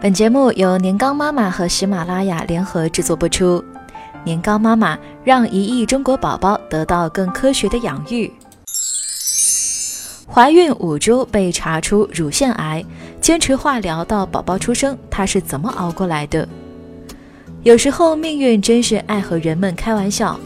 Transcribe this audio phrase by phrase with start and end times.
[0.00, 3.62] 本节目由年糕妈妈和喜马拉雅联合制作播出。
[4.24, 8.32] 年糕妈妈让一亿中国宝宝得到更科学的养育。
[10.28, 12.84] 怀孕五周被查出乳腺癌，
[13.20, 16.48] 坚持化疗到宝宝出生，她是怎么熬过来的？
[17.64, 20.38] 有时候命运真是爱和人们开玩笑，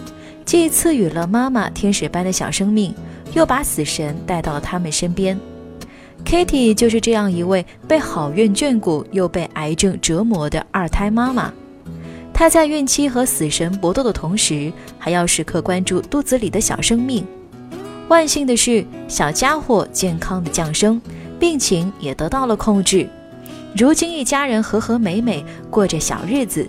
[0.46, 2.94] 既赐予了妈妈天使般的小生命，
[3.34, 5.38] 又把死神带到了他们身边。
[6.24, 11.52] Kitty 就是这样一位被好运眷顾又被癌症折磨的二胎妈妈。
[12.32, 17.26] 她在孕期和死神搏斗的同时，还要时刻关注肚子里的小生命。
[18.08, 21.00] 万幸的是，小家伙健康的降生，
[21.38, 23.08] 病情也得到了控制。
[23.76, 26.68] 如今一家人和和美美过着小日子。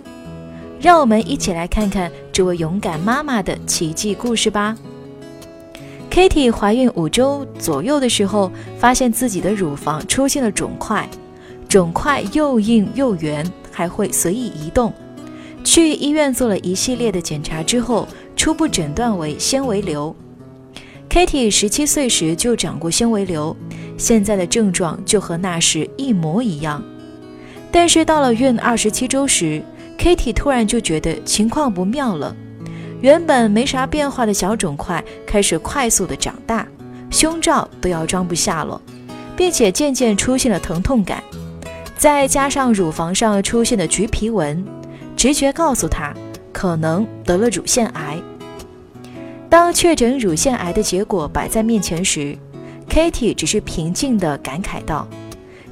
[0.80, 4.76] 让我们一起来看看这位勇敢妈妈的奇迹故事吧。
[6.14, 11.08] Kitty 怀孕五周左右的时候，发现自己的乳房出现了肿块，
[11.68, 14.92] 肿块又硬又圆，还会随意移动。
[15.64, 18.06] 去医院做了一系列的检查之后，
[18.36, 20.14] 初步诊断为纤维瘤。
[21.10, 23.56] Kitty 十七岁时就长过纤维瘤，
[23.98, 26.80] 现在的症状就和那时一模一样。
[27.72, 29.60] 但是到了孕二十七周时
[29.98, 32.36] ，Kitty 突然就觉得情况不妙了，
[33.04, 36.66] 原本没啥变化的小肿块开始快速的长大，
[37.10, 38.80] 胸罩都要装不下了，
[39.36, 41.22] 并且渐渐出现了疼痛感，
[41.98, 44.64] 再加上乳房上出现的橘皮纹，
[45.14, 46.14] 直觉告诉她
[46.50, 48.18] 可能得了乳腺癌。
[49.50, 52.34] 当确诊乳腺癌的结果摆在面前时
[52.88, 55.06] ，Kitty 只是平静地感慨道：“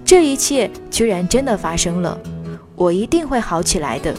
[0.04, 2.20] 这一切居然真的发生了。”
[2.76, 4.14] 我一定会好起来的，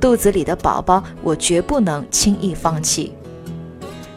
[0.00, 3.12] 肚子里的宝宝，我绝不能轻易放弃。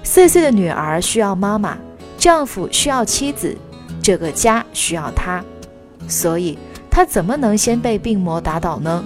[0.03, 1.77] 四岁的女儿需要妈妈，
[2.17, 3.55] 丈夫需要妻子，
[4.01, 5.43] 这个家需要她，
[6.07, 6.57] 所以
[6.89, 9.03] 她怎么能先被病魔打倒呢？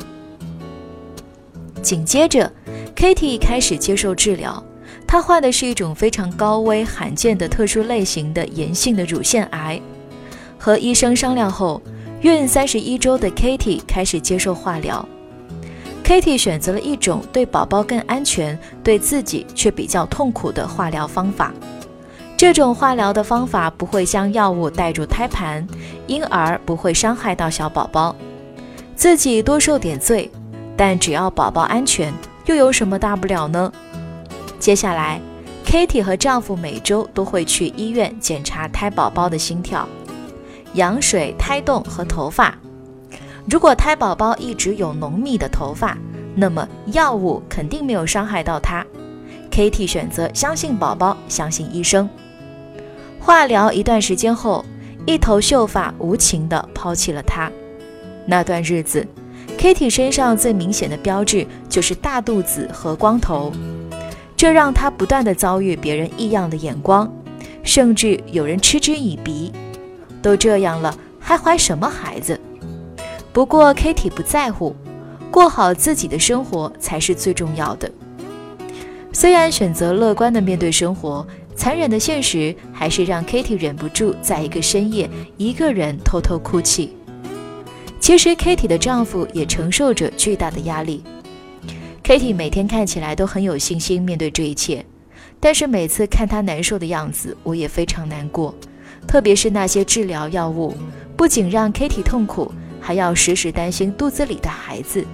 [1.82, 2.52] 紧接着
[2.96, 4.64] ，Kitty 开始接受治疗，
[5.08, 9.82] 她患的是一种非常高危、罕见的特殊类型的炎性的乳腺癌。
[10.60, 11.82] 和医生商量后。
[12.22, 15.08] 孕三十一周的 Kitty 开始接受化疗。
[16.08, 21.54] Kitty 选择了一种对宝宝更安全、对自己却比较痛苦的化疗方法。
[22.38, 25.68] 这种化疗的方法不会将药物带入胎盘，
[26.08, 28.16] 因而不会伤害到小宝宝。
[28.96, 30.32] 自己多受点罪，
[30.78, 32.14] 但只要宝宝安全，
[32.46, 33.70] 又有什么大不了呢？
[34.60, 35.20] 接下来
[35.66, 39.86] ，Kitty 和丈夫每周都会去医院检查胎宝宝的心跳。
[40.72, 42.58] 羊水、胎动和头发。
[43.50, 45.98] 如果胎宝宝一直有浓密的头发，
[46.36, 48.86] 那么药物肯定没有伤害到他。
[49.50, 52.10] Kitty 选择相信宝宝，相信医生。
[53.20, 54.66] 化疗一段时间后，
[55.06, 57.50] 一头秀发无情地抛弃了他。
[58.26, 59.08] 那段日子
[59.58, 63.54] ，Kitty 身上最明显的标志就是大肚子和光头，
[64.36, 67.10] 这让她不断地遭遇别人异样的眼光，
[67.64, 69.54] 甚至有人嗤之以鼻。
[70.22, 72.38] 都这样了，还怀什么孩子？
[73.38, 74.76] 不过 Kitty 不在乎，
[75.30, 77.88] 过好自己的生活才是最重要的。
[79.14, 81.24] 虽然选择乐观的面对生活，
[81.56, 86.98] 残忍的现实还是让 Kitty 忍不住在一个深夜一个人偷偷哭泣。
[88.00, 91.04] 其实 Kitty 的丈夫也承受着巨大的压力。
[92.04, 94.84] Kitty 每天看起来都很有信心面对这一切，
[95.40, 98.56] 但是每次看她难受的样子，我也非常难过。
[99.08, 100.74] 特别是那些治疗药物，
[101.16, 105.06] 不仅让 Kitty 痛苦，还要时时担心肚子里的孩子。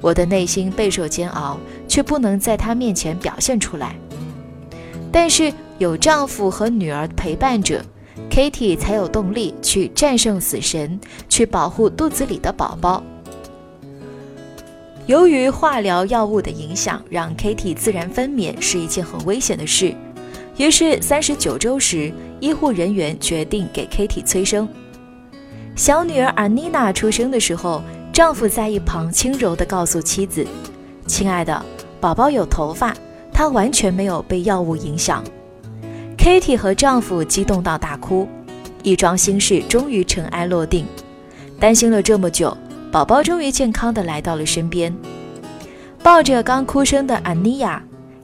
[0.00, 1.58] 我的内心备受煎熬，
[1.88, 3.96] 却不能在她面前表现出来。
[5.10, 7.84] 但是有丈夫和女儿陪伴着
[8.30, 13.02] ，Kitty 才有动力去战胜死神，去保护肚子里的宝宝。
[15.06, 19.94] 由于化疗药物的影响，让 Kitty 自然分娩是一件很危险的事。
[20.56, 22.12] 于是三十九周时。
[22.38, 24.68] 医护人员决定给 Kitty 催生。
[25.76, 30.44] 小女儿阿妮娜出生的时候，丈夫在一旁轻柔地告诉妻子
[31.06, 31.62] ：“亲爱的，
[32.00, 32.96] 宝宝有头发，
[33.30, 35.22] 她完全没有被药物影响。
[36.16, 38.26] ”Kitty 和丈夫激动到大哭，
[38.82, 40.86] 一桩心事终于尘埃落定。
[41.60, 42.56] 担心了这么久，
[42.90, 44.96] 宝宝终于健康地来到了身边，
[46.02, 47.82] 抱着刚哭声的安妮亚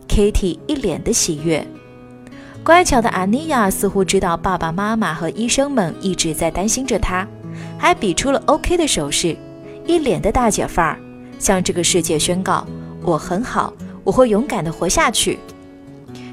[0.09, 1.67] ，Kitty 一脸的喜悦。
[2.65, 7.27] 乖巧的阿尼亚似乎知道爸爸妈妈和医生们一直在担心着她，
[7.83, 9.37] 还比出了 OK 的手势，
[9.89, 10.97] 一脸的大姐范儿，
[11.41, 12.65] 向这个世界宣告
[13.03, 13.73] ：“我很好，
[14.05, 15.37] 我会勇敢地活下去。”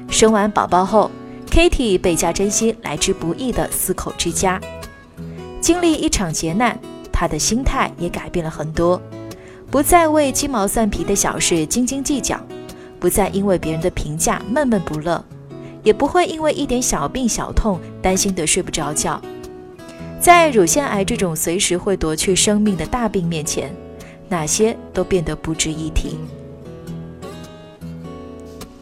[0.08, 1.10] 生完宝宝后
[1.50, 4.60] ，Kitty 倍加珍惜来之不易的四口之家。
[5.60, 6.78] 经历一场劫难，
[7.10, 9.02] 她的心态也改变了很多，
[9.72, 12.40] 不再为鸡毛蒜皮的小事斤斤计较，
[13.00, 15.24] 不再因为别人的评价闷闷不乐，
[15.82, 19.20] 也不会因为一点小病小痛担心得睡不着觉。
[20.20, 23.74] 在乳腺癌这种随时会夺去生命的大病面前，
[24.28, 26.18] 哪些都变得不值一提。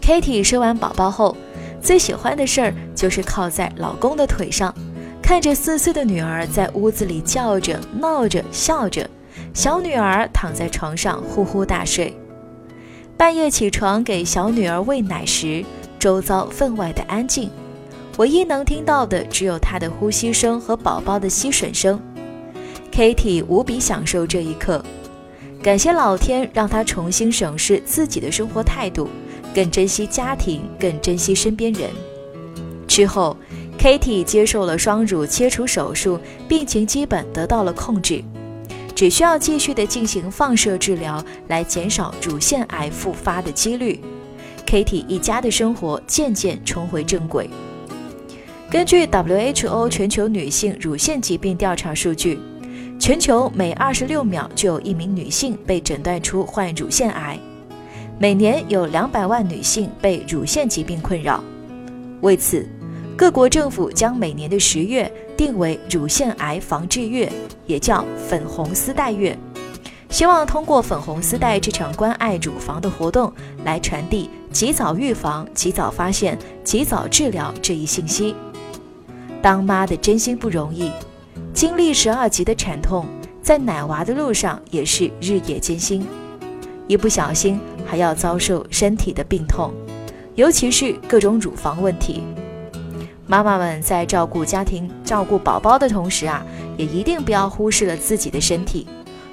[0.03, 1.37] Kitty 生完宝宝后，
[1.81, 4.75] 最喜欢的事儿就是靠在老公的腿上，
[5.23, 9.09] 看着四岁的女儿在屋子里叫着、闹着、笑着，
[9.55, 12.13] 小女儿躺在床上呼呼大睡。
[13.17, 15.65] 半夜起床给小女儿喂奶时，
[16.01, 17.49] 周遭分外的安静。
[18.19, 22.01] 唯一能听到的只有她的呼吸声和宝宝的吸吮声。
[22.93, 24.85] Kitty 无比享受这一刻，
[25.63, 29.09] 感谢老天让她重新审视自己的生活态度，
[29.55, 31.91] 更珍惜家庭，更珍惜身边人。
[32.89, 33.37] 之后
[33.79, 36.19] ，Kitty 接受了双乳切除手术，
[36.49, 38.25] 病情基本得到了控制，
[38.97, 44.01] 只需要继续的进行放射治疗来减少乳腺癌复发的几率。
[44.67, 47.49] Kitty 一家的生活渐渐重回正轨。
[48.71, 52.39] 根据 WHO 全球女性乳腺疾病调查数据，
[53.01, 57.39] 全球每二十六秒就有一名女性被诊断出患乳腺癌，
[58.19, 61.43] 每年有两百万女性被乳腺疾病困扰。
[62.21, 62.69] 为此，
[63.17, 67.33] 各国政府将每年的十月定为乳腺癌防治月，
[67.65, 69.35] 也叫粉红丝带月，
[70.11, 73.33] 希望通过粉红丝带这场关爱乳房的活动，
[73.65, 78.35] 来传递及早预防、及早发现、及早治疗这一信息。
[79.49, 80.93] 当妈的真心不容易，
[81.55, 83.07] 经历十二级的产痛，
[83.41, 86.07] 在奶娃的路上也是日夜艰辛，
[86.87, 89.73] 一不小心还要遭受身体的病痛，
[90.35, 92.25] 尤其是各种乳房问题。
[93.27, 96.45] 妈妈们在照顾家庭、照顾宝宝的同时啊，
[96.77, 98.87] 也一定不要忽视了自己的身体，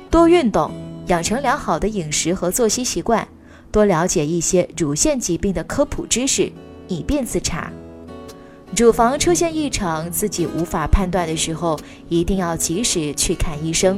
[0.09, 0.71] 多运动，
[1.07, 3.27] 养成良好的饮食和作息习惯，
[3.69, 6.49] 多了解一些乳腺疾病的科普知识，
[6.87, 7.69] 以便自查。
[8.75, 11.79] 乳房出现异常，自己无法判断的时候，
[12.09, 13.97] 一定要及时去看医生。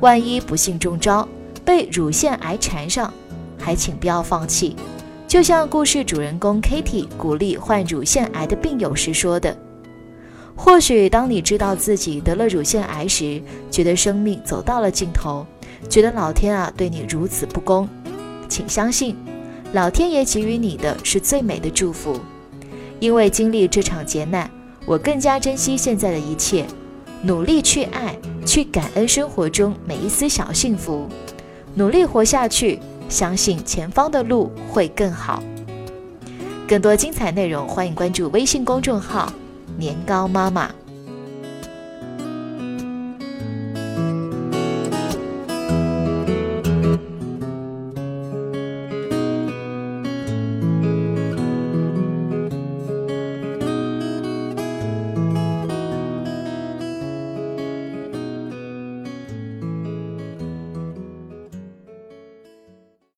[0.00, 1.28] 万一不幸中招，
[1.64, 3.12] 被乳腺癌缠上，
[3.56, 4.74] 还请不要放弃。
[5.28, 9.56] 就像故事主人公 Kitty 鼓励患乳腺癌的病友时说的
[10.56, 15.46] ：“或许当你知道自己得了乳腺癌时，觉得生命走到了尽头，
[15.88, 17.88] 觉得老天啊对你如此不公，
[18.48, 19.16] 请相信，
[19.72, 22.18] 老天爷给予你的是最美的祝福。”
[23.04, 24.50] 因为经历这场劫难，
[24.86, 26.64] 我更加珍惜现在的一切，
[27.20, 28.16] 努力去爱，
[28.46, 31.06] 去感恩生活中每一丝小幸福，
[31.74, 32.80] 努力活下去，
[33.10, 35.42] 相信前方的路会更好。
[36.66, 39.30] 更多精彩内容，欢迎关注微信公众号
[39.76, 40.70] “年糕妈妈”。